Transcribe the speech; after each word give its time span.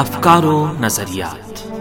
افکار 0.00 0.44
و 0.44 0.68
نظریات۔ 0.80 1.79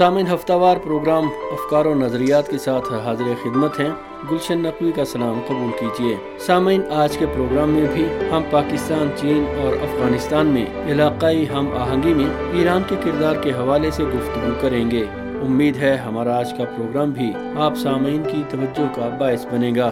سامعین، 0.00 0.26
ہفتہ 0.26 0.52
وار 0.52 0.76
پروگرام 0.76 1.24
افکار 1.24 1.84
و 1.84 1.94
نظریات 1.94 2.48
کے 2.48 2.58
ساتھ 2.58 2.92
حاضر 2.92 3.24
خدمت 3.42 3.80
ہیں۔ 3.80 3.88
گلشن 4.30 4.58
نقوی 4.58 4.92
کا 4.92 5.04
سلام 5.04 5.40
قبول 5.48 5.70
کیجیے۔ 5.80 6.16
سامعین، 6.38 6.82
آج 6.90 7.18
کے 7.18 7.26
پروگرام 7.26 7.70
میں 7.70 7.86
بھی 7.94 8.04
ہم 8.32 8.42
پاکستان، 8.50 9.10
چین 9.16 9.44
اور 9.62 9.72
افغانستان 9.72 10.46
میں 10.46 10.66
علاقائی 10.88 11.48
ہم 11.48 11.68
آہنگی 11.78 12.14
میں 12.14 12.26
ایران 12.52 12.82
کے 12.88 12.96
کردار 13.04 13.36
کے 13.36 13.50
حوالے 13.50 13.90
سے 13.90 14.04
گفتگو 14.04 14.52
کریں 14.60 14.90
گے۔ 14.90 15.04
امید 15.42 15.76
ہے 15.76 15.96
ہمارا 15.96 16.38
آج 16.38 16.50
کا 16.58 16.64
پروگرام 16.64 17.10
بھی 17.10 17.32
آپ 17.58 17.74
سامعین 17.74 18.22
کی 18.22 18.42
توجہ 18.48 18.86
کا 18.94 19.16
باعث 19.18 19.46
بنے 19.52 19.72
گا۔ 19.76 19.90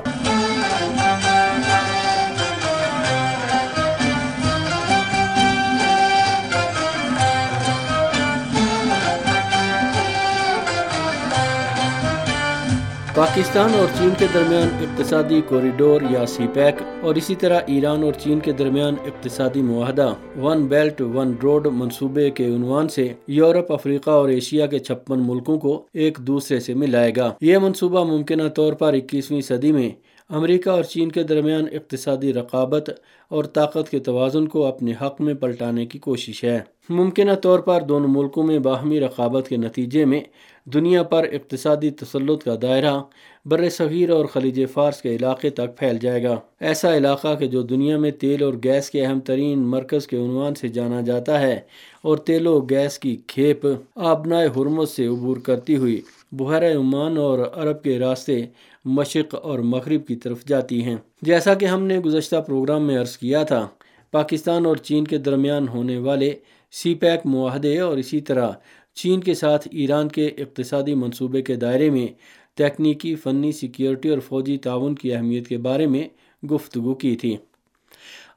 پاکستان 13.19 13.71
اور 13.75 13.87
چین 13.99 14.11
کے 14.19 14.27
درمیان 14.35 14.69
اقتصادی 14.81 15.41
کوریڈور 15.49 16.01
یا 16.11 16.27
سی 16.27 16.47
پیک 16.53 16.75
اور 17.03 17.15
اسی 17.15 17.35
طرح 17.35 17.61
ایران 17.67 18.03
اور 18.03 18.13
چین 18.13 18.41
کے 18.41 18.53
درمیان 18.53 18.95
اقتصادی 19.07 19.63
معاہدہ 19.63 20.15
ون 20.41 20.67
بیلٹ 20.67 21.01
ون 21.01 21.35
روڈ 21.43 21.67
منصوبے 21.67 22.31
کے 22.31 22.47
عنوان 22.47 22.89
سے 22.89 23.13
یورپ، 23.27 23.73
افریقہ 23.73 24.11
اور 24.11 24.29
ایشیا 24.29 24.67
کے 24.67 24.79
چھپن 24.79 25.19
ملکوں 25.19 25.59
کو 25.59 25.83
ایک 25.93 26.19
دوسرے 26.19 26.61
سے 26.61 26.75
ملائے 26.75 27.13
گا۔ 27.17 27.33
یہ 27.41 27.59
منصوبہ 27.59 28.05
ممکنہ 28.05 28.49
طور 28.57 28.73
پر 28.73 28.93
اکیسویں 28.93 29.41
صدی 29.41 29.73
میں 29.73 29.91
امریکہ 30.31 30.71
اور 30.71 30.83
چین 30.83 31.13
کے 31.13 31.23
درمیان 31.23 31.65
اقتصادی 31.73 32.33
رقابت 32.33 32.91
اور 33.29 33.45
طاقت 33.45 33.91
کے 33.91 33.99
توازن 33.99 34.49
کو 34.49 34.67
اپنے 34.67 34.93
حق 35.03 35.21
میں 35.21 35.35
پلٹانے 35.35 35.87
کی 35.87 35.99
کوشش 35.99 36.45
ہے۔ 36.45 36.61
ممکنہ 36.89 37.33
طور 37.43 37.59
پر 37.59 37.81
دونوں 37.81 38.09
ملکوں 38.09 38.43
میں 38.43 38.59
باہمی 38.59 39.01
رقابت 39.01 39.49
کے 39.49 39.57
نتیجے 39.57 40.05
میں 40.05 40.21
دنیا 40.67 41.03
پر 41.03 41.27
اقتصادی 41.33 41.91
تسلط 41.91 42.45
کا 42.45 42.55
دائرہ 42.63 42.99
بر 43.45 43.69
صغیر 43.69 44.11
اور 44.11 44.25
خلیج 44.25 44.61
فارس 44.73 45.03
کے 45.03 45.17
علاقے 45.17 45.51
تک 45.51 45.77
پھیل 45.77 45.99
جائے 46.01 46.23
گا۔ 46.23 46.37
ایسا 46.61 46.97
علاقہ 46.97 47.35
کہ 47.35 47.47
جو 47.47 47.63
دنیا 47.63 47.99
میں 47.99 48.11
تیل 48.11 48.43
اور 48.43 48.55
گیس 48.65 48.91
کے 48.91 49.05
اہم 49.05 49.21
ترین 49.21 49.59
مرکز 49.59 50.07
کے 50.07 50.17
عنوان 50.17 50.55
سے 50.55 50.69
جانا 50.69 51.01
جاتا 51.01 51.41
ہے 51.41 51.61
اور 52.03 52.17
تیل 52.19 52.47
و 52.47 52.61
گیس 52.61 52.99
کی 52.99 53.17
کھیپ 53.27 53.67
آبنائے 53.95 54.47
حرمت 54.47 54.89
سے 54.89 55.07
عبور 55.07 55.37
کرتی 55.37 55.77
ہوئی 55.77 56.01
بحیرہ 56.33 56.77
عمان 56.77 57.17
اور 57.19 57.39
عرب 57.39 57.83
کے 57.83 57.99
راستے 57.99 58.47
مشرق 58.85 59.35
اور 59.43 59.59
مغرب 59.59 60.07
کی 60.07 60.17
طرف 60.17 60.45
جاتی 60.45 60.83
ہیں۔ 60.83 60.97
جیسا 61.23 61.55
کہ 61.55 61.65
ہم 61.65 61.83
نے 61.83 61.99
گزشتہ 61.99 62.37
پروگرام 62.47 62.83
میں 62.83 62.99
عرض 62.99 63.17
کیا 63.19 63.43
تھا، 63.43 63.69
پاکستان 64.11 64.67
اور 64.67 64.77
چین 64.77 65.05
کے 65.05 65.19
درمیان 65.19 65.69
ہونے 65.69 65.99
والے 65.99 66.33
سی 66.71 66.95
پیک 66.95 67.21
معاہدے 67.25 67.79
اور 67.81 67.99
اسی 67.99 68.21
طرح 68.21 68.51
چین 68.95 69.21
کے 69.21 69.35
ساتھ 69.35 69.69
ایران 69.73 70.09
کے 70.09 70.27
اقتصادی 70.27 70.95
منصوبے 70.95 71.43
کے 71.43 71.55
دائرے 71.55 71.91
میں 71.91 72.07
تکنیکی 72.55 73.15
فنی 73.15 73.53
سیکیورٹی 73.53 74.09
اور 74.09 74.19
فوجی 74.19 74.57
تعاون 74.57 74.95
کی 74.95 75.15
اہمیت 75.15 75.49
کے 75.49 75.59
بارے 75.59 75.87
میں 75.87 76.09
گفتگو 76.47 76.95
کی 76.95 77.17
تھی۔ 77.17 77.37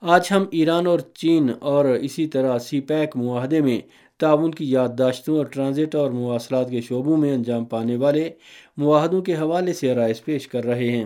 آج 0.01 0.27
ہم 0.31 0.45
ایران 0.51 0.87
اور 0.87 0.99
چین 0.99 1.51
اور 1.59 1.85
اسی 1.85 2.27
طرح 2.27 2.57
سی 2.57 2.81
پیک 2.81 3.17
معاہدے 3.17 3.61
میں 3.61 3.79
تعاون 4.21 4.51
کی 4.51 4.71
یادداشتوں 4.71 5.37
اور 5.37 5.45
ٹرانزٹ 5.45 5.95
اور 5.95 6.11
مواصلات 6.11 6.69
کے 6.69 6.81
شعبوں 6.81 7.17
میں 7.17 7.33
انجام 7.33 7.65
پانے 7.65 7.95
والے 7.95 8.29
معاہدوں 8.77 9.21
کے 9.21 9.35
حوالے 9.35 9.73
سے 9.73 9.93
رائس 9.95 10.25
پیش 10.25 10.47
کر 10.47 10.63
رہے 10.65 10.91
ہیں۔ 10.91 11.05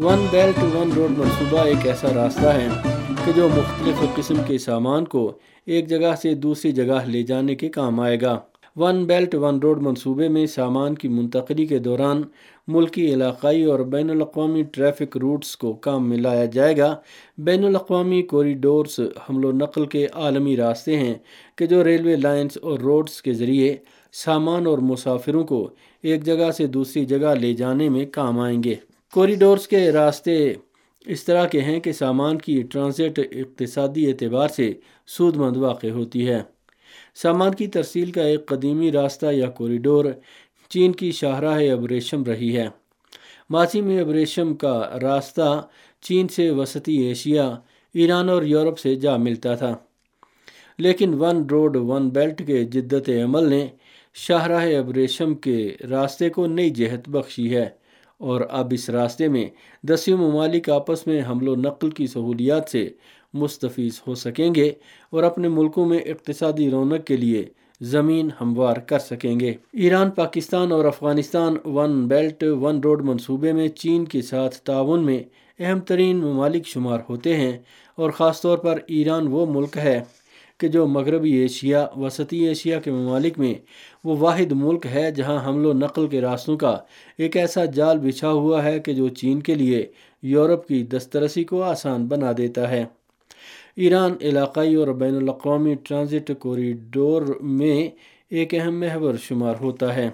ون 0.00 0.26
بیلٹ 0.30 0.64
ون 0.74 0.90
روڈ 0.96 1.18
منصوبہ 1.18 1.64
ایک 1.64 1.86
ایسا 1.86 2.08
راستہ 2.14 2.46
ہے۔ 2.46 2.68
کہ 3.24 3.32
جو 3.32 3.48
مختلف 3.48 4.16
قسم 4.16 4.34
کے 4.46 4.58
سامان 4.58 5.04
کو 5.04 5.38
ایک 5.66 5.88
جگہ 5.88 6.14
سے 6.22 6.34
دوسری 6.34 6.72
جگہ 6.72 6.98
لے 7.06 7.22
جانے 7.22 7.54
کے 7.54 7.68
کام 7.68 8.00
آئے 8.00 8.20
گا۔ 8.20 8.40
ون 8.76 9.04
بیلٹ 9.04 9.34
ون 9.34 9.58
روڈ 9.58 9.82
منصوبے 9.82 10.28
میں 10.28 10.46
سامان 10.46 10.94
کی 10.94 11.08
منتقلی 11.08 11.66
کے 11.66 11.78
دوران 11.78 12.22
ملکی 12.68 13.14
علاقائی 13.14 13.64
اور 13.64 13.80
بین 13.80 14.10
الاقوامی 14.10 14.62
ٹریفک 14.62 15.16
روٹس 15.16 15.56
کو 15.56 15.72
کام 15.72 16.08
میں 16.08 16.16
لایا 16.16 16.44
جائے 16.44 16.76
گا۔ 16.76 16.96
بین 17.38 17.64
الاقوامی 17.64 18.22
کوریڈورس 18.22 19.00
حمل 19.00 19.44
و 19.44 19.52
نقل 19.52 19.86
کے 19.86 20.06
عالمی 20.14 20.56
راستے 20.56 20.96
ہیں 20.96 21.14
کہ 21.56 21.66
جو 21.66 21.84
ریلوے 21.84 22.16
لائنز 22.16 22.58
اور 22.62 22.78
روڈز 22.78 23.22
کے 23.22 23.32
ذریعے 23.32 23.76
سامان 24.12 24.66
اور 24.66 24.78
مسافروں 24.78 25.44
کو 25.44 25.70
ایک 26.02 26.24
جگہ 26.24 26.50
سے 26.50 26.66
دوسری 26.66 27.04
جگہ 27.04 27.34
لے 27.40 27.52
جانے 27.52 27.88
میں 27.88 28.06
کام 28.06 28.40
آئیں 28.40 28.62
گے۔ 28.62 28.74
کوریڈورس 29.12 29.68
کے 29.68 29.92
راستے 29.92 30.54
اس 31.06 31.24
طرح 31.24 31.46
کے 31.46 31.60
ہیں 31.60 31.80
کہ 31.80 31.92
سامان 31.92 32.38
کی 32.38 32.62
ٹرانزٹ 32.62 33.18
اقتصادی 33.18 34.06
اعتبار 34.06 34.48
سے 34.48 34.72
سود 35.06 35.36
مند 35.36 35.56
واقع 35.56 35.86
ہوتی 35.86 36.28
ہے۔ 36.28 36.42
سامان 37.14 37.54
کی 37.54 37.66
ترسیل 37.66 38.12
کا 38.12 38.22
ایک 38.22 38.46
قدیمی 38.46 38.92
راستہ 38.92 39.26
یا 39.32 39.50
کوریڈور 39.50 40.04
چین 40.68 40.92
کی 40.92 41.12
شاہراہ 41.12 41.72
ابریشم 41.72 42.24
رہی 42.24 42.56
ہے۔ 42.56 42.68
ماضی 43.50 43.80
میں 43.80 44.00
ابریشم 44.00 44.54
کا 44.54 44.98
راستہ 45.02 45.66
چین 46.00 46.28
سے 46.28 46.50
وسطی 46.50 46.96
ایشیا، 46.96 47.56
ایران 47.94 48.28
اور 48.28 48.42
یورپ 48.42 48.78
سے 48.78 48.94
جا 48.94 49.16
ملتا 49.16 49.54
تھا۔ 49.54 49.76
لیکن 50.78 51.14
ون 51.14 51.46
روڈ، 51.50 51.76
ون 51.76 52.08
بیلٹ 52.08 52.46
کے 52.46 52.64
جدت 52.64 53.10
عمل 53.24 53.48
نے 53.48 53.66
شاہراہ 54.14 54.66
ابریشم 54.78 55.34
کے 55.34 55.76
راستے 55.90 56.30
کو 56.30 56.46
نئی 56.46 56.70
جہت 56.70 57.08
بخشی 57.08 57.56
ہے۔ 57.56 57.79
اور 58.20 58.40
اب 58.50 58.72
اس 58.72 58.90
راستے 58.90 59.28
میں 59.28 59.46
دسیوں 59.82 60.18
ممالک 60.18 60.70
آپس 60.70 61.06
میں 61.06 61.22
حمل 61.28 61.48
و 61.48 61.54
نقل 61.54 61.90
کی 61.90 62.06
سہولیات 62.06 62.68
سے 62.68 62.88
مستفیض 63.34 64.00
ہو 64.06 64.14
سکیں 64.14 64.54
گے 64.54 64.72
اور 65.10 65.22
اپنے 65.22 65.48
ملکوں 65.48 65.86
میں 65.86 65.98
اقتصادی 65.98 66.70
رونق 66.70 67.06
کے 67.06 67.16
لیے 67.16 67.44
زمین 67.80 68.28
ہموار 68.40 68.76
کر 68.76 68.98
سکیں 68.98 69.40
گے۔ 69.40 69.54
ایران، 69.72 70.10
پاکستان 70.10 70.72
اور 70.72 70.84
Afghanistan 70.84 71.56
one 71.64 72.08
belt, 72.08 72.44
one 72.60 72.80
road 72.80 73.02
منصوبے 73.02 73.52
میں 73.52 73.68
چین 73.68 74.04
کے 74.04 74.22
ساتھ 74.22 74.56
تعاون 74.56 75.04
میں 75.04 75.22
اہم 75.58 75.80
ترین 75.80 76.16
ممالک 76.16 76.66
شمار 76.66 76.98
ہوتے 77.08 77.36
ہیں 77.36 77.58
اور 77.96 78.10
خاص 78.10 78.42
طور 78.42 78.58
پر 78.58 78.78
ایران 78.86 79.26
وہ 79.26 79.46
ملک 79.46 79.76
ہے 79.76 80.00
کہ 80.58 80.68
جو 80.68 80.86
مغربی 80.86 81.32
ایشیا، 81.32 81.86
وسطی 81.96 82.46
ایشیا 82.46 82.80
کے 82.80 82.90
ممالک 82.90 83.38
میں 83.38 83.54
وہ 84.04 84.16
واحد 84.16 84.52
ملک 84.52 84.86
ہے 84.86 85.10
جہاں 85.10 85.48
حمل 85.48 85.66
و 85.66 85.72
نقل 85.72 86.08
کے 86.08 86.20
راستوں 86.20 86.56
کا 86.56 86.78
ایک 87.18 87.36
ایسا 87.36 87.64
جال 87.64 87.98
بچھا 87.98 88.30
ہوا 88.30 88.64
ہے 88.64 88.80
کہ 88.80 88.92
جو 88.92 89.08
چین 89.08 89.40
کے 89.40 89.54
لیے 89.54 89.86
یورپ 90.22 90.68
کی 90.68 90.82
دسترسی 90.82 91.44
کو 91.44 91.62
آسان 91.62 92.06
بنا 92.06 92.32
دیتا 92.38 92.70
ہے۔ 92.70 92.84
ایران 93.76 94.14
علاقائی 94.20 94.74
اور 94.74 94.88
بین 94.88 95.16
الاقوامی 95.16 95.74
ٹرانزٹ 95.74 96.30
کوریڈور 96.38 97.22
میں 97.40 97.88
ایک 98.30 98.54
اہم 98.54 98.80
محور 98.80 99.14
شمار 99.22 99.54
ہوتا 99.60 99.96
ہے 99.96 100.10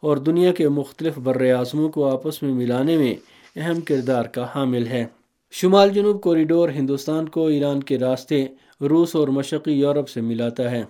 اور 0.00 0.16
دنیا 0.16 0.52
کے 0.52 0.68
مختلف 0.68 1.18
بر 1.18 1.50
اعظموں 1.50 1.88
کو 1.88 2.10
آپس 2.10 2.42
میں 2.42 2.52
ملانے 2.52 2.96
میں 2.96 3.14
اہم 3.56 3.80
کردار 3.80 4.24
کا 4.24 4.46
حامل 4.54 4.86
ہے۔ 4.86 5.04
شمال 5.50 5.90
جنوب 5.90 6.20
کوریڈور 6.20 6.68
ہندوستان 6.68 7.28
کو 7.28 7.46
ایران 7.46 7.82
کے 7.82 7.98
راستے 7.98 8.46
روس 8.80 9.16
اور 9.16 9.28
مشرقی 9.28 9.72
یورپ 9.72 10.08
سے 10.08 10.20
ملاتا 10.20 10.70
ہے۔ 10.70 10.82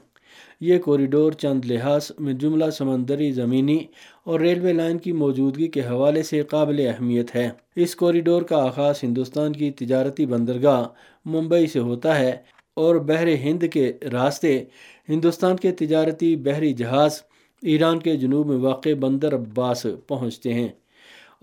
یہ 0.61 0.79
کوریڈور 0.79 1.33
چند 1.33 1.65
لحاظ 1.65 2.11
میں 2.19 2.33
جملہ 2.33 2.71
سمندری 2.71 3.31
زمینی 3.33 3.79
اور 4.25 4.41
ریلوے 4.41 4.73
لائن 4.73 4.99
کی 4.99 5.13
موجودگی 5.13 5.69
کے 5.69 5.81
حوالے 5.81 6.23
سے 6.23 6.43
قابل 6.43 6.87
اہمیت 6.89 7.35
ہے۔ 7.35 7.49
اس 7.77 7.97
کوریڈور 7.97 8.43
کا 8.43 8.57
آغاز 8.57 9.05
ہندوستان 9.05 9.53
کی 9.53 9.71
تجارتی 9.71 10.27
بندرگاہ 10.27 10.85
ممبئی 11.25 11.67
سے 11.67 11.79
ہوتا 11.79 12.19
ہے 12.19 12.31
اور 12.77 12.97
بحر 12.97 13.27
ہند 13.41 13.63
کے 13.73 13.93
راستے 14.13 14.65
ہندوستان 15.09 15.57
کے 15.57 15.73
تجارتی 15.73 16.37
بحری 16.37 16.73
جہاز 16.73 17.21
ایران 17.63 17.99
کے 17.99 18.17
جنوب 18.17 18.47
میں 18.47 18.57
واقع 18.57 18.89
بندر 19.01 19.35
عباس 19.35 19.87
پہنچتے 20.07 20.55
ہیں 20.55 20.69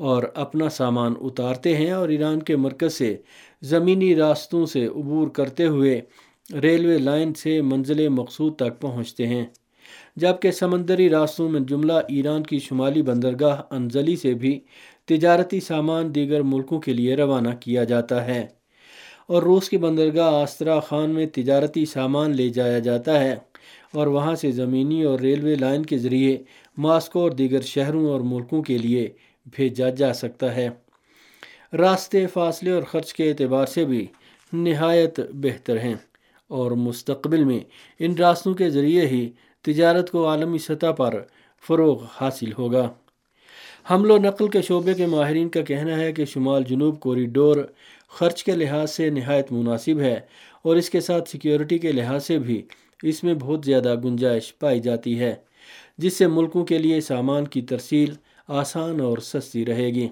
اور 0.04 0.24
اپنا 0.36 0.70
سامان 0.70 1.14
اتارتے 1.22 1.76
ہیں 1.78 1.92
اور 1.92 2.10
ایران 2.10 2.42
کے 2.42 2.56
مرکز 2.56 2.94
سے 2.94 3.16
زمینی 3.62 4.16
راستوں 4.16 4.66
سے 4.66 4.86
عبور 4.86 5.28
کرتے 5.28 5.66
ہوئے 5.66 6.02
ریلوے 6.54 6.98
لائن 6.98 7.34
سے 7.34 7.62
منزل 7.62 8.08
مقصود 8.10 8.56
تک 8.56 8.82
پہنچتے 8.82 9.28
ہیں۔ 9.28 9.46
جبکہ 10.16 10.52
سمندری 10.52 11.10
راستوں 11.10 11.50
میں 11.50 11.60
جملہ 11.60 11.94
ایران 11.94 12.44
کی 12.44 12.60
شمالی 12.60 13.02
بندرگاہ 13.02 13.62
انزلی 13.70 14.16
سے 14.16 14.34
بھی 14.34 14.60
تجارتی 15.06 15.60
سامان 15.60 16.16
دیگر 16.16 16.42
ملکوں 16.42 16.80
کے 16.80 16.94
لیے 16.94 17.16
روانہ 17.16 17.50
کیا 17.60 17.84
جاتا 17.84 18.26
ہے۔ 18.26 18.48
اور 19.28 19.44
روس 19.44 19.70
کی 19.70 19.78
بندرگاہ 19.78 20.34
آسترا 20.34 20.80
خان 20.80 21.10
میں 21.10 21.26
تجارتی 21.26 21.86
سامان 21.86 22.36
لے 22.36 22.50
جایا 22.50 22.80
جاتا 22.80 23.20
ہے۔ 23.20 23.36
اور 23.94 24.08
وہاں 24.08 24.36
سے 24.36 24.52
زمینی 24.52 25.04
اور 25.04 25.20
ریلوے 25.20 25.56
لائن 25.56 25.84
کے 25.84 25.98
ذریعے 25.98 26.38
ماسکو 26.78 27.20
اور 27.20 27.32
دیگر 27.32 27.62
شہروں 27.62 28.06
اور 28.06 28.22
ملکوں 28.22 28.64
کے 28.64 28.78
لیے 28.78 29.10
بھیجا 29.52 29.90
جا 29.90 30.14
سکتا 30.14 30.56
ہے۔ 30.56 30.70
راستے 31.74 32.28
فاصلے 32.28 32.72
اور 32.72 32.84
خرچ 32.84 33.14
کے 33.14 33.30
اعتبار 33.30 33.66
سے 33.66 33.86
بھی 33.86 34.06
نہایت 34.54 35.20
بہتر 35.34 35.80
ہیں۔ 35.80 35.96
اور 36.48 36.72
مستقبل 36.72 37.44
میں 37.44 37.60
ان 38.00 38.16
راستوں 38.16 38.54
کے 38.54 38.70
ذریعے 38.70 39.08
ہی 39.08 39.30
تجارت 39.62 40.12
کو 40.12 40.28
عالمی 40.28 40.58
سطح 40.58 40.92
پر 40.98 41.22
فروغ 41.68 42.04
حاصل 42.22 42.52
ہوگا۔ 42.58 42.90
حمل 43.92 44.12
و 44.12 44.18
نقل 44.18 44.48
کے 44.48 44.62
شعبے 44.62 44.94
کے 44.94 45.06
ماہرین 45.06 45.50
کا 45.50 45.62
کہنا 45.62 45.98
ہے 45.98 46.14
کہ 46.14 46.26
شمال 46.26 46.64
جنوب 46.64 47.00
کوریڈور 47.00 47.58
خرچ 48.10 48.44
کے 48.44 48.52
لحاظ 48.52 48.92
سے 48.92 49.10
نہایت 49.10 49.52
مناسب 49.52 50.00
ہے 50.00 50.20
اور 50.62 50.76
اس 50.76 50.90
کے 50.90 51.00
ساتھ 51.00 51.30
سیکیورٹی 51.30 51.78
کے 51.78 51.92
لحاظ 51.92 52.26
سے 52.26 52.40
بھی 52.40 52.62
اس 53.04 53.24
میں 53.24 53.34
بہت 53.34 53.66
زیادہ 53.66 53.96
گنجائش 54.04 54.58
پائی 54.60 54.80
جاتی 54.80 55.20
ہے، 55.20 55.36
جس 55.98 56.18
سے 56.18 56.28
ملکوں 56.28 56.66
کے 56.66 56.78
لیے 56.78 57.02
سامان 57.02 57.46
کی 57.46 57.62
ترسیل 57.62 58.14
آسان 58.48 59.00
اور 59.02 59.18
سستی 59.18 59.66
رہے 59.66 59.88
گی۔ 59.88 60.08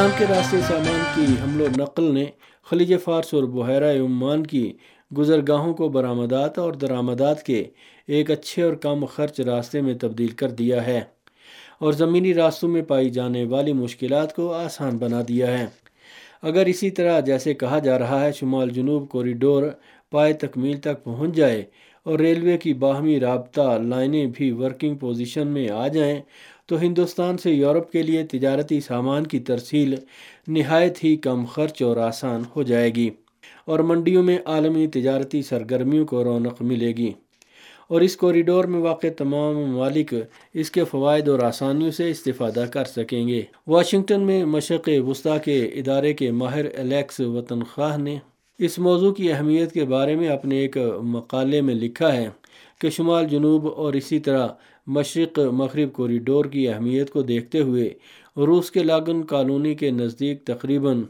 ایران 0.00 0.18
کے 0.18 0.24
راستے 0.34 0.56
سامان 0.68 1.00
کی 1.14 1.34
حمل 1.42 1.60
و 1.60 1.66
نقل 1.76 2.14
نے 2.14 2.24
خلیج 2.70 2.94
فارس 3.04 3.34
اور 3.34 3.42
بحیرہ 3.42 4.00
عمان 4.00 4.46
کی 4.46 4.72
گزرگاہوں 5.18 5.74
کو 5.74 5.88
برآمدات 5.88 6.58
اور 6.58 6.72
درآمدات 6.72 7.42
کے 7.42 7.64
ایک 8.06 8.30
اچھے 8.30 8.62
اور 8.62 8.74
کم 8.74 9.04
خرچ 9.04 9.40
راستے 9.40 9.80
میں 9.80 9.94
تبدیل 9.94 10.28
کر 10.28 10.50
دیا 10.50 10.86
ہے 10.86 11.00
اور 11.78 11.92
زمینی 11.92 12.34
راستوں 12.34 12.68
میں 12.68 12.82
پائی 12.82 13.10
جانے 13.10 13.44
والی 13.44 13.72
مشکلات 13.72 14.36
کو 14.36 14.52
آسان 14.54 14.98
بنا 14.98 15.20
دیا 15.28 15.58
ہے۔ 15.58 15.66
اگر 16.42 16.66
اسی 16.66 16.90
طرح 16.90 17.20
جیسے 17.20 17.54
کہا 17.54 17.78
جا 17.78 17.98
رہا 17.98 18.24
ہے، 18.24 18.32
شمال 18.32 18.70
جنوب 18.70 19.08
کوریڈور 19.08 19.62
پائے 20.10 20.32
تکمیل 20.32 20.76
تک 20.76 21.04
پہنچ 21.04 21.34
جائے 21.34 21.64
اور 22.04 22.18
ریلوے 22.18 22.58
کی 22.58 22.74
باہمی 22.74 23.20
رابطہ 23.20 23.78
لائنیں 23.82 24.26
بھی 24.26 24.50
ورکنگ 24.50 24.94
پوزیشن 24.94 25.48
میں 25.48 25.68
آ 25.70 25.88
جائیں 25.88 26.20
تو 26.66 26.80
ہندوستان 26.80 27.38
سے 27.38 27.50
یورپ 27.50 27.90
کے 27.92 28.02
لیے 28.02 28.26
تجارتی 28.26 28.80
سامان 28.80 29.26
کی 29.26 29.40
ترسیل 29.40 29.94
نہایت 30.48 31.04
ہی 31.04 31.16
کم 31.16 31.44
خرچ 31.44 31.82
اور 31.82 31.96
آسان 31.96 32.42
ہو 32.56 32.62
جائے 32.62 32.90
گی 32.94 33.10
اور 33.64 33.78
منڈیوں 33.78 34.22
میں 34.22 34.38
عالمی 34.44 34.86
تجارتی 34.86 35.42
سرگرمیوں 35.42 36.06
کو 36.06 36.24
رونق 36.24 36.62
ملے 36.62 36.92
گی 36.96 37.12
اور 37.88 38.00
اس 38.00 38.16
کوریڈور 38.16 38.64
میں 38.64 38.80
واقع 38.80 39.06
تمام 39.18 39.56
ممالک 39.56 40.14
اس 40.54 40.70
کے 40.70 40.84
فوائد 40.84 41.28
اور 41.28 41.38
آسانیوں 41.38 41.90
سے 41.90 42.10
استفادہ 42.10 42.64
کر 42.72 42.84
سکیں 42.84 43.28
گے۔ 43.28 43.42
واشنگٹن 43.66 44.20
میں 44.20 44.44
مشرق 44.44 44.88
وسطی 45.06 45.38
کے 45.44 45.64
ادارے 45.64 46.12
کے 46.12 46.30
ماہر 46.32 46.64
الیکس 46.78 47.20
وطن 47.20 47.62
خواہ 47.64 47.96
نے 47.96 48.18
اس 48.60 48.78
موضوع 48.78 49.12
کی 49.12 49.32
اہمیت 49.32 49.72
کے 49.72 49.84
بارے 49.84 50.14
میں 50.16 50.28
اپنے 50.28 50.58
ایک 50.58 50.76
مقالے 51.02 51.60
میں 51.60 51.74
لکھا 51.74 52.12
ہے 52.12 52.28
کہ 52.80 52.90
شمال 52.90 53.26
جنوب 53.28 53.66
اور 53.76 53.94
اسی 53.94 54.18
طرح 54.18 54.48
مشرق 54.86 55.38
مغرب 55.38 55.92
کوریڈور 55.92 56.44
کی 56.44 56.68
اہمیت 56.68 57.10
کو 57.10 57.22
دیکھتے 57.22 57.60
ہوئے 57.60 57.88
روس 58.36 58.70
کے 58.70 58.82
لاگن 58.82 59.22
کالونی 59.22 59.74
کے 59.74 59.90
نزدیک 59.90 60.44
تقریباً 60.44 61.02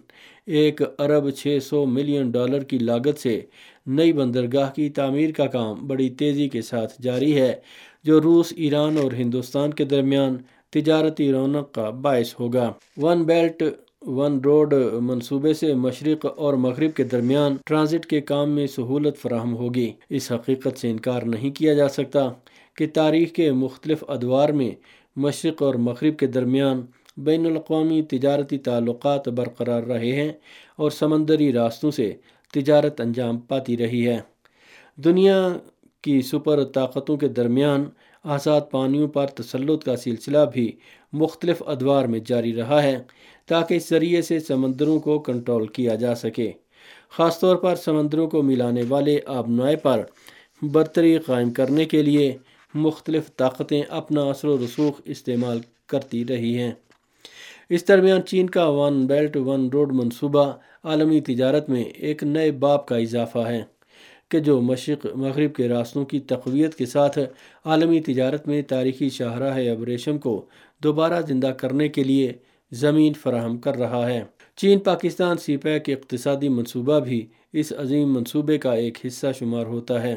ایک 0.46 0.82
ارب 0.98 1.30
چھ 1.30 1.58
سو 1.62 1.84
ملین 1.86 2.30
ڈالر 2.30 2.64
کی 2.64 2.78
لاگت 2.78 3.18
سے 3.18 3.40
نئی 3.86 4.12
بندرگاہ 4.12 4.70
کی 4.70 4.88
تعمیر 4.90 5.32
کا 5.32 5.46
کام 5.46 5.86
بڑی 5.86 6.08
تیزی 6.10 6.48
کے 6.48 6.62
ساتھ 6.62 7.02
جاری 7.02 7.40
ہے، 7.40 7.52
جو 8.04 8.20
روس، 8.20 8.52
ایران 8.56 8.96
اور 8.98 9.12
ہندوستان 9.12 9.74
کے 9.74 9.84
درمیان 9.84 10.36
تجارتی 10.70 11.32
رونق 11.32 11.72
کا 11.72 11.90
باعث 11.90 12.34
ہوگا۔ 12.40 12.72
ون 12.96 13.22
بیلٹ 13.22 13.62
ون 14.06 14.40
روڈ 14.44 14.74
منصوبے 15.00 15.54
سے 15.54 15.74
مشرق 15.74 16.26
اور 16.36 16.54
مغرب 16.54 16.94
کے 16.96 17.04
درمیان 17.04 17.56
ٹرانزٹ 17.66 18.06
کے 18.06 18.20
کام 18.20 18.50
میں 18.50 18.66
سہولت 18.66 19.16
فراہم 19.16 19.56
ہوگی۔ 19.56 19.92
اس 20.10 20.32
حقیقت 20.32 20.78
سے 20.78 20.90
انکار 20.90 21.22
نہیں 21.22 21.50
کیا 21.50 21.74
جا 21.74 21.88
سکتا 21.88 22.28
کہ 22.76 22.86
تاریخ 22.94 23.32
کے 23.32 23.52
مختلف 23.52 24.04
ادوار 24.08 24.48
میں 24.48 24.70
مشرق 25.16 25.62
اور 25.62 25.74
مغرب 25.74 26.18
کے 26.18 26.26
درمیان 26.26 26.82
بین 27.16 27.46
الاقوامی 27.46 28.02
تجارتی 28.02 28.58
تعلقات 28.58 29.28
برقرار 29.28 29.82
رہے 29.82 30.12
ہیں 30.12 30.32
اور 30.76 30.90
سمندری 30.90 31.52
راستوں 31.52 31.90
سے 31.90 32.12
تجارت 32.54 33.00
انجام 33.00 33.38
پاتی 33.38 33.76
رہی 33.76 34.06
ہے۔ 34.08 34.18
دنیا 34.96 35.48
کی 36.02 36.22
سپر 36.22 36.64
طاقتوں 36.64 37.16
کے 37.16 37.28
درمیان 37.28 37.84
آزاد 38.24 38.60
پانیوں 38.70 39.08
پر 39.08 39.26
تسلط 39.26 39.84
کا 39.84 39.96
سلسلہ 39.96 40.38
بھی 40.52 40.72
مختلف 41.12 41.62
ادوار 41.66 42.04
میں 42.04 42.20
جاری 42.26 42.54
رہا 42.56 42.82
ہے 42.82 42.98
تاکہ 43.46 43.74
اس 43.74 43.88
ذریعے 43.88 44.22
سے 44.22 44.40
سمندروں 44.40 44.98
کو 45.00 45.18
کنٹرول 45.18 45.66
کیا 45.66 45.94
جا 45.94 46.14
سکے۔ 46.14 46.52
خاص 47.10 47.40
طور 47.40 47.56
پر 47.56 47.74
سمندروں 47.74 48.28
کو 48.28 48.42
ملانے 48.42 48.82
والے 48.88 49.20
آبنائے 49.26 49.76
پر 49.76 50.02
برتری 50.62 51.18
قائم 51.18 51.50
کرنے 51.50 51.84
کے 51.84 52.02
لیے 52.02 52.36
مختلف 52.74 53.36
طاقتیں 53.36 53.82
اپنا 53.88 54.22
اثر 54.22 54.48
و 54.48 54.58
رسوخ 54.58 55.00
استعمال 55.04 55.60
کرتی 55.86 56.24
رہی 56.26 56.58
ہیں۔ 56.58 56.72
اس 57.68 57.88
درمیان 57.88 58.22
چین 58.22 58.50
کا 58.50 58.68
ون 58.68 59.06
بیلٹ 59.06 59.36
ون 59.36 59.68
روڈ 59.68 59.92
منصوبہ 59.92 60.52
عالمی 60.84 61.20
تجارت 61.20 61.68
میں 61.70 61.84
ایک 61.84 62.22
نئے 62.22 62.50
باپ 62.50 62.86
کا 62.86 62.96
اضافہ 62.96 63.38
ہے۔ 63.38 63.62
کہ 64.30 64.40
جو 64.40 64.60
مشرق 64.60 65.06
مغرب 65.14 65.54
کے 65.54 65.68
راستوں 65.68 66.04
کی 66.04 66.20
تقویت 66.20 66.74
کے 66.74 66.86
ساتھ 66.86 67.18
عالمی 67.64 68.00
تجارت 68.00 68.48
میں 68.48 68.62
تاریخی 68.62 69.08
شاہراہ 69.08 69.58
ابریشم 69.58 70.18
کو 70.18 70.46
دوبارہ 70.82 71.20
زندہ 71.28 71.46
کرنے 71.46 71.88
کے 71.88 72.04
لیے 72.04 72.32
زمین 72.72 73.12
فراہم 73.12 73.58
کر 73.58 73.76
رہا 73.76 74.10
ہے۔ 74.10 74.24
چین، 74.56 74.78
پاکستان، 74.78 75.36
سی 75.36 75.56
پیک 75.56 75.90
اقتصادی 75.90 76.48
منصوبہ 76.48 77.00
بھی 77.00 77.26
اس 77.52 77.72
عظیم 77.78 78.12
منصوبے 78.12 78.58
کا 78.58 78.72
ایک 78.72 78.98
حصہ 79.06 79.26
شمار 79.38 79.66
ہوتا 79.66 80.02
ہے۔ 80.02 80.16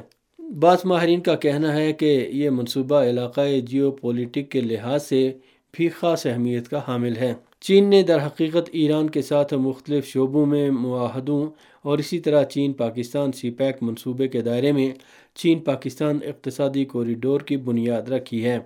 بعض 0.60 0.78
ماہرین 0.86 1.22
کا 1.22 1.36
کہنا 1.36 1.76
ہے 1.76 1.94
کہ 1.94 2.28
یہ 2.32 2.50
منصوبہ 2.50 3.04
علاقائی 3.04 3.62
جیو 3.62 3.92
پولیٹک 3.92 4.52
کے 4.52 4.62
لحاظ 4.62 5.06
سے 5.06 5.32
بھی 5.78 5.90
خاص 5.90 6.26
اہمیت 6.26 6.70
کا 6.70 6.82
حامل 6.88 7.16
ہے 7.16 7.34
چین 7.60 7.90
نے 7.90 8.04
در 8.04 8.26
حقیقت 8.26 8.70
ایران 8.72 9.10
کے 9.10 9.22
ساتھ 9.22 9.54
مختلف 9.54 10.08
شعبوں 10.08 10.46
میں 10.46 10.70
معاہدوں 10.72 11.48
اور 11.82 11.98
اسی 11.98 12.20
طرح 12.20 12.44
چین 12.44 12.74
پاکستان 12.74 13.32
سی 13.32 13.50
پیک 13.50 13.76
منصوبے 13.82 14.28
کے 14.28 14.42
دائرے 14.42 14.72
میں 14.72 14.92
چین 15.36 15.60
پاکستان 15.60 16.20
اقتصادی 16.26 16.86
کوریڈور 16.86 17.42
کی 17.42 17.58
بنیاد 17.58 18.02
رکھی 18.02 18.46
ہے۔ 18.46 18.60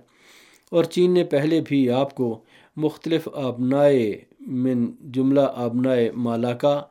اور 0.70 0.84
چین 0.84 1.14
نے 1.14 1.24
پہلے 1.24 1.60
بھی 1.60 1.90
آپ 1.90 2.14
کو 2.14 2.40
مختلف 2.76 3.28
آبنائے 3.34 4.18
من 4.40 4.86
جملہ 5.12 5.46
آبنائے 5.54 6.10
مالاکا، 6.16 6.82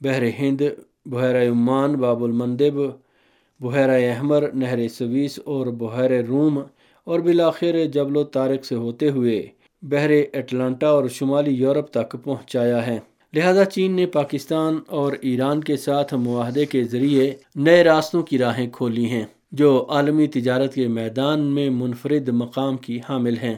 بحر 0.00 0.22
ہند 0.38 0.62
بحیرہ 1.06 1.50
عمان، 1.50 1.94
باب 1.94 2.24
المندب 2.24 2.74
بحیرہ 3.60 4.00
احمر، 4.02 4.52
نہر 4.52 4.88
سویس 4.88 5.38
اور 5.44 5.66
بحیر 5.66 6.10
روم 6.24 6.60
اور 7.08 7.20
بالآخر 7.20 7.84
جبل 7.84 8.16
و 8.16 8.24
طارق 8.24 8.64
سے 8.64 8.74
ہوتے 8.74 9.10
ہوئے 9.10 9.46
بحر 9.82 10.10
اٹلانٹا 10.32 10.88
اور 10.88 11.08
شمالی 11.08 11.50
یورپ 11.50 11.90
تک 11.90 12.16
پہنچایا 12.24 12.86
ہے۔ 12.86 12.98
لہذا 13.34 13.64
چین 13.64 13.92
نے 13.92 14.06
پاکستان 14.06 14.78
اور 14.86 15.12
ایران 15.20 15.60
کے 15.60 15.76
ساتھ 15.76 16.14
معاہدے 16.14 16.66
کے 16.66 16.84
ذریعے 16.84 17.34
نئے 17.56 17.84
راستوں 17.84 18.22
کی 18.22 18.38
راہیں 18.38 18.70
کھولی 18.72 19.06
ہیں، 19.06 19.24
جو 19.52 19.86
عالمی 19.88 20.26
تجارت 20.26 20.74
کے 20.74 20.88
میدان 20.88 21.40
میں 21.40 21.70
منفرد 21.70 22.28
مقام 22.28 22.76
کی 22.76 23.00
حامل 23.08 23.36
ہیں۔ 23.36 23.54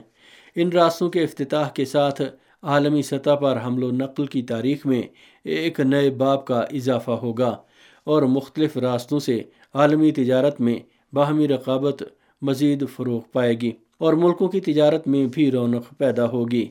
ان 0.56 0.72
راستوں 0.72 1.10
کے 1.10 1.22
افتتاح 1.22 1.68
کے 1.68 1.84
ساتھ 1.84 2.22
عالمی 2.62 3.02
سطح 3.02 3.34
پر 3.34 3.58
حمل 3.66 3.82
و 3.82 3.90
نقل 3.90 4.26
کی 4.26 4.42
تاریخ 4.42 4.86
میں 4.86 5.02
ایک 5.44 5.80
نئے 5.80 6.10
باب 6.10 6.44
کا 6.44 6.60
اضافہ 6.60 7.10
ہوگا 7.10 7.56
اور 8.04 8.22
مختلف 8.22 8.76
راستوں 8.76 9.18
سے 9.18 9.42
عالمی 9.74 10.10
تجارت 10.10 10.60
میں 10.60 10.78
باہمی 11.12 11.48
رقابت 11.48 12.02
مزید 12.42 12.84
فروغ 12.96 13.20
پائے 13.32 13.54
گی 13.54 13.72
اور 13.98 14.12
ملکوں 14.12 14.48
کی 14.48 14.60
تجارت 14.60 15.08
میں 15.08 15.26
بھی 15.26 15.50
رونق 15.50 15.98
پیدا 15.98 16.28
ہوگی۔ 16.28 16.68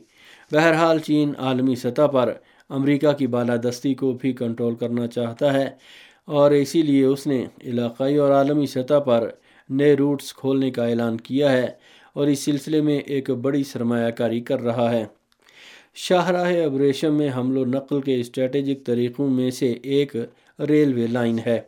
بہرحال 0.51 0.99
چین 0.99 1.31
عالمی 1.37 1.75
سطح 1.75 2.07
پر 2.07 2.33
امریکہ 2.69 3.11
کی 3.11 3.27
بالادستی 3.27 3.93
کو 3.93 4.11
بھی 4.21 4.33
کنٹرول 4.33 4.75
کرنا 4.75 5.07
چاہتا 5.07 5.53
ہے 5.53 5.69
اور 6.25 6.51
اسی 6.51 6.81
لیے 6.81 7.05
اس 7.05 7.27
نے 7.27 7.45
علاقائی 7.63 8.17
اور 8.17 8.31
عالمی 8.31 8.65
سطح 8.65 8.99
پر 8.99 9.29
نئے 9.69 9.93
روٹس 9.93 10.33
کھولنے 10.33 10.71
کا 10.71 10.85
اعلان 10.85 11.17
کیا 11.17 11.51
ہے 11.51 11.67
اور 12.13 12.27
اس 12.27 12.39
سلسلے 12.39 12.81
میں 12.81 12.97
ایک 12.97 13.29
بڑی 13.29 13.63
سرمایہ 13.63 14.11
کاری 14.11 14.39
کر 14.39 14.61
رہا 14.61 14.91
ہے۔ 14.91 15.05
شاہراہ 15.95 16.53
ابریشم 16.65 17.15
میں 17.15 17.29
حمل 17.37 17.57
و 17.57 17.65
نقل 17.65 18.01
کے 18.01 18.19
اسٹریٹجک 18.19 18.85
طریقوں 18.85 19.29
میں 19.29 19.51
سے 19.51 19.71
ایک 19.83 20.15
ریلوے 20.69 21.07
لائن 21.07 21.39
ہے۔ 21.45 21.59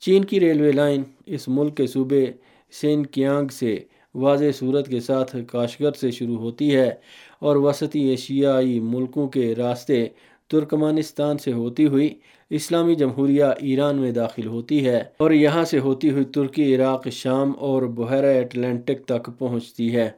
چین 0.00 0.24
کی 0.24 0.40
ریلوے 0.40 0.72
لائن 0.72 1.02
اس 1.26 1.48
ملک 1.48 1.76
کے 1.76 1.86
صوبے 1.86 2.26
سین 2.72 3.06
کیانگ 3.06 3.48
سے 3.48 3.78
واضح 4.14 4.44
صورت 4.58 4.88
کے 4.88 5.00
ساتھ 5.00 5.36
کاشگر 5.46 5.92
سے 5.92 6.10
شروع 6.10 6.36
ہوتی 6.36 6.76
ہے 6.76 6.90
اور 7.38 7.56
وسطی 7.56 8.00
ایشیائی 8.00 8.80
ملکوں 8.80 9.28
کے 9.28 9.54
راستے 9.54 10.06
ترکمانستان 10.48 11.38
سے 11.38 11.52
ہوتی 11.52 11.86
ہوئی 11.86 12.14
اسلامی 12.50 12.94
جمہوریہ 12.94 13.44
ایران 13.44 13.96
میں 13.96 14.12
داخل 14.12 14.46
ہوتی 14.46 14.86
ہے 14.86 15.02
اور 15.16 15.30
یہاں 15.30 15.64
سے 15.64 15.78
ہوتی 15.78 16.10
ہوئی 16.10 16.24
ترکی، 16.24 16.76
عراق، 16.76 17.08
شام 17.08 17.52
اور 17.58 17.82
بحیرہ 17.82 18.40
اٹلانٹک 18.40 19.04
تک 19.04 19.30
پہنچتی 19.38 19.94
ہے۔ 19.94 20.10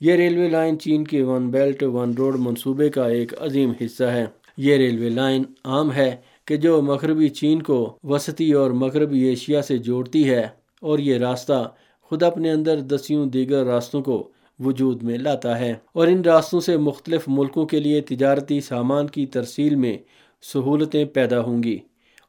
یہ 0.00 0.12
ریلوے 0.12 0.48
لائن 0.48 0.78
چین 0.78 1.04
کے 1.04 1.22
ون 1.22 1.50
بیلٹ، 1.50 1.82
ون 1.82 2.12
روڈ 2.12 2.36
منصوبے 2.38 2.88
کا 2.88 3.06
ایک 3.06 3.42
عظیم 3.42 3.72
حصہ 3.84 4.04
ہے۔ 4.04 4.26
یہ 4.56 4.76
ریلوے 4.76 5.08
لائن 5.08 5.42
عام 5.64 5.92
ہے 5.92 6.16
کہ 6.44 6.56
جو 6.56 6.82
مغربی 6.82 7.28
چین 7.28 7.62
کو 7.62 7.98
وسطی 8.02 8.52
اور 8.52 8.70
مغربی 8.70 9.20
ایشیا 9.20 9.62
سے 9.62 9.78
جوڑتی 9.78 10.30
ہے 10.30 10.48
اور 10.80 10.98
یہ 10.98 11.18
راستہ 11.18 11.72
خود 12.10 12.22
اپنے 12.22 12.50
اندر 12.50 12.80
دسیوں 12.80 13.26
دیگر 13.26 13.64
راستوں 13.64 14.02
کو 14.02 14.30
وجود 14.58 15.02
میں 15.02 15.18
لاتا 15.18 15.58
ہے 15.58 15.74
اور 15.92 16.08
ان 16.08 16.20
راستوں 16.20 16.60
سے 16.60 16.76
مختلف 16.76 17.22
ملکوں 17.26 17.66
کے 17.66 17.80
لیے 17.80 18.00
تجارتی 18.00 18.60
سامان 18.60 19.06
کی 19.06 19.26
ترسیل 19.26 19.74
میں 19.74 19.98
سہولتیں 20.42 21.04
پیدا 21.04 21.40
ہوں 21.40 21.62
گی 21.62 21.78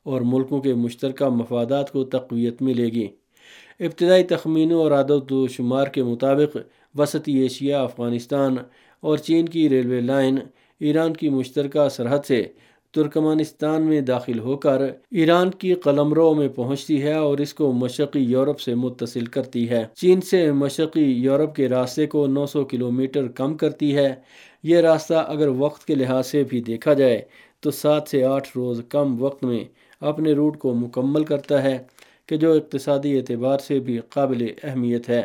اور 0.03 0.21
ملکوں 0.21 0.61
کے 0.61 0.73
مشترکہ 0.73 1.29
مفادات 1.29 1.91
کو 1.91 2.03
تقویت 2.03 2.61
ملے 2.61 2.85
گی۔ 2.85 3.07
ابتدائی 3.79 4.23
تخمینوں 4.23 4.81
اور 4.81 4.91
عادت 4.91 5.31
و 5.31 5.47
شمار 5.47 5.88
کے 5.88 6.03
مطابق 6.03 6.57
وسطی 7.00 7.38
ایشیا، 7.38 7.83
افغانستان 7.83 8.55
اور 9.00 9.17
چین 9.17 9.45
کی 9.45 9.69
ریلوے 9.69 10.01
لائن 10.01 10.38
ایران 10.79 11.13
کی 11.13 11.29
مشترکہ 11.29 11.89
سرحد 11.89 12.25
سے 12.27 12.43
ترکمانستان 12.91 13.81
میں 13.81 14.01
داخل 14.01 14.39
ہو 14.39 14.57
کر 14.57 14.81
ایران 15.12 15.51
کی 15.51 15.74
قلمرو 15.74 16.33
میں 16.33 16.48
پہنچتی 16.48 17.03
ہے 17.03 17.13
اور 17.13 17.38
اس 17.38 17.53
کو 17.53 17.71
مشرقی 17.71 18.19
یورپ 18.19 18.60
سے 18.60 18.75
متصل 18.75 19.25
کرتی 19.25 19.69
ہے۔ 19.69 19.86
چین 19.95 20.21
سے 20.21 20.51
مشرقی 20.51 21.01
یورپ 21.01 21.55
کے 21.55 21.69
راستے 21.69 22.07
کو 22.07 22.27
نو 22.27 22.45
سو 22.45 22.65
کلومیٹر 22.65 23.27
کم 23.27 23.57
کرتی 23.57 23.95
ہے۔ 23.95 24.15
یہ 24.63 24.77
راستہ 24.77 25.13
اگر 25.13 25.48
وقت 25.48 25.86
کے 25.86 25.95
لحاظ 25.95 26.27
سے 26.27 26.43
بھی 26.43 26.62
دیکھا 26.62 26.93
جائے 26.93 27.21
تو 27.60 27.71
سات 27.71 28.07
سے 28.07 28.24
آٹھ 28.24 28.50
روز 28.55 28.81
کم 28.89 29.24
وقت 29.24 29.43
میں 29.43 29.63
اپنے 30.00 30.33
روٹ 30.33 30.57
کو 30.57 30.74
مکمل 30.74 31.24
کرتا 31.24 31.63
ہے 31.63 31.77
کہ 32.25 32.38
جو 32.38 32.53
اقتصادی 32.53 33.17
اعتبار 33.17 33.57
سے 33.57 33.79
بھی 33.79 34.00
قابل 34.10 34.48
اہمیت 34.63 35.10
ہے۔ 35.10 35.21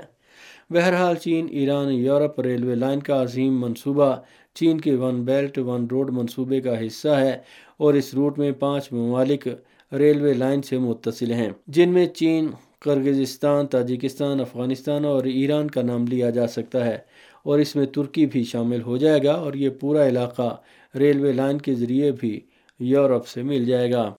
بہرحال 0.71 1.15
چین 1.15 1.47
ایران 1.51 1.93
یورپ 1.93 2.41
ریلوے 2.41 2.75
لائن 2.75 3.01
کا 3.01 3.23
عظیم 3.23 3.61
منصوبہ 3.61 4.17
چین 4.57 4.81
کے 4.81 4.95
ون 4.95 5.23
بیلٹ، 5.25 5.59
ون 5.59 5.87
روڈ 5.91 6.11
منصوبے 6.11 6.61
کا 6.61 6.87
حصہ 6.87 7.09
ہے 7.09 7.39
اور 7.77 7.95
اس 7.95 8.15
روٹ 8.15 8.39
میں 8.39 8.53
پانچ 8.53 8.93
ممالک 8.93 9.49
ریلوے 9.93 10.33
لائن 10.35 10.63
سے 10.63 10.79
متصل 10.79 11.33
ہیں، 11.33 11.51
جن 11.67 11.89
میں 11.89 12.07
چین 12.07 12.49
کرگزستان 12.81 13.67
تاجکستان، 13.67 14.41
افغانستان 14.41 15.05
اور 15.05 15.25
ایران 15.25 15.71
کا 15.71 15.83
نام 15.83 16.05
لیا 16.07 16.31
جا 16.31 16.47
سکتا 16.47 16.85
ہے۔ 16.87 16.99
اور 17.43 17.59
اس 17.59 17.77
میں 17.77 17.87
ترکی 17.87 18.27
بھی 18.27 18.45
شامل 18.45 18.83
ہو 18.83 18.97
جائے 18.97 19.21
گا 19.25 19.33
اور 19.33 19.55
یہ 19.55 19.71
پورا 19.81 20.09
علاقہ 20.09 20.57
ریلوے 20.95 21.33
لائن 21.33 21.59
کے 21.59 21.75
ذریعے 21.75 22.13
بھی 22.13 22.41
یورپ 22.79 23.27
سے 23.27 23.43
مل 23.43 23.65
جائے 23.65 23.93
گا۔ 23.93 24.15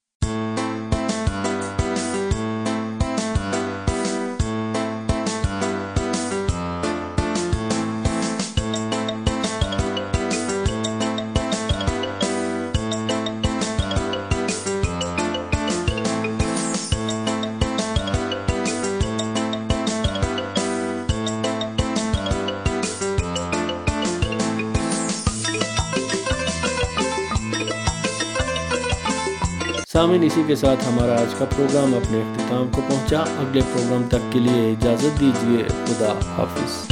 سامن 29.97 30.23
اسی 30.23 30.43
کے 30.47 30.55
ساتھ 30.55 30.87
ہمارا 30.87 31.21
آج 31.21 31.35
کا 31.37 31.45
پروگرام 31.45 31.93
اپنے 31.95 32.17
اختتام 32.17 32.67
کو 32.71 32.81
پہنچا۔ 32.87 33.19
اگلے 33.19 33.61
پروگرام 33.73 34.03
تک 34.07 34.31
کے 34.31 34.39
لیے 34.39 34.71
اجازت 34.71 35.19
دیجیے 35.19 35.63
خدا 35.85 36.13
حافظ۔ 36.37 36.91